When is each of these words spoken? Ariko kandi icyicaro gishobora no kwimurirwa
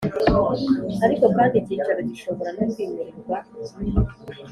Ariko 1.05 1.25
kandi 1.35 1.55
icyicaro 1.57 2.01
gishobora 2.09 2.49
no 2.57 2.63
kwimurirwa 2.71 3.37